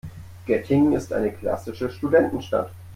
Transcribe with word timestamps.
Göttingen 0.47 0.93
ist 0.93 1.13
eine 1.13 1.31
klassische 1.31 1.87
Studentenstadt. 1.91 2.71